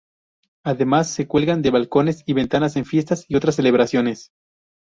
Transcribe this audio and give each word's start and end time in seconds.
Además, 0.65 1.11
se 1.11 1.27
cuelgan 1.27 1.61
de 1.61 1.69
balcones 1.69 2.23
y 2.25 2.33
ventanas 2.33 2.75
en 2.75 2.85
fiestas 2.85 3.25
y 3.27 3.35
otras 3.35 3.53
celebraciones. 3.53 4.31